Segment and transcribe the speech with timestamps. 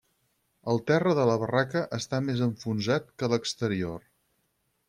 [0.71, 4.05] El terra de la barraca està més enfonsat que l'exterior.